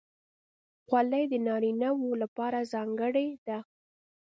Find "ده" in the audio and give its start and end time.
3.47-3.57